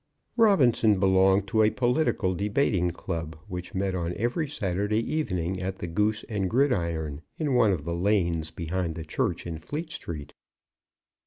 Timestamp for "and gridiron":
6.27-7.21